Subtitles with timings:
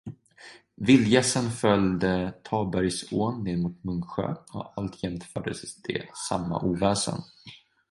[0.77, 5.53] Vildgässen följde Tabergsån ner mot Munksjö, och alltjämt förde
[5.87, 7.21] de samma oväsen.